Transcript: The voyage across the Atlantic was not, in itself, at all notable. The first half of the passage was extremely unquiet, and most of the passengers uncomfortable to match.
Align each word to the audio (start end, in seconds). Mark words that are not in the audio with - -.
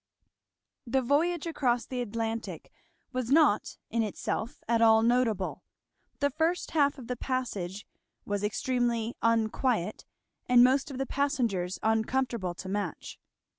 The 0.87 1.03
voyage 1.03 1.45
across 1.45 1.85
the 1.85 2.01
Atlantic 2.01 2.71
was 3.13 3.29
not, 3.29 3.77
in 3.91 4.01
itself, 4.01 4.63
at 4.67 4.81
all 4.81 5.03
notable. 5.03 5.61
The 6.21 6.31
first 6.31 6.71
half 6.71 6.97
of 6.97 7.05
the 7.05 7.15
passage 7.15 7.85
was 8.25 8.43
extremely 8.43 9.15
unquiet, 9.21 10.05
and 10.49 10.63
most 10.63 10.89
of 10.89 10.97
the 10.97 11.05
passengers 11.05 11.77
uncomfortable 11.83 12.55
to 12.55 12.67
match. 12.67 13.19